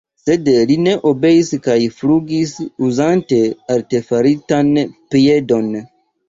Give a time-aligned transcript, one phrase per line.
[0.27, 2.55] Sed li ne obeis kaj flugis,
[2.87, 3.39] uzante
[3.75, 4.73] artefaritan
[5.13, 5.71] piedon.